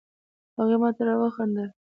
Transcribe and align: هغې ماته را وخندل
هغې 0.57 0.77
ماته 0.81 1.01
را 1.07 1.13
وخندل 1.21 1.69